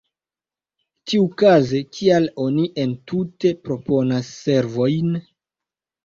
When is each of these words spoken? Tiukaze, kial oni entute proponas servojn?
Tiukaze, 1.09 1.81
kial 1.97 2.23
oni 2.45 2.65
entute 2.83 3.51
proponas 3.67 4.31
servojn? 4.39 5.13